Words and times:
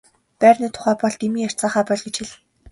Байрны 0.39 0.67
тухайд 0.75 0.97
бол 1.01 1.15
дэмий 1.21 1.45
ярьцгаахаа 1.47 1.83
боль 1.87 2.03
гэж 2.05 2.15
хэл. 2.19 2.29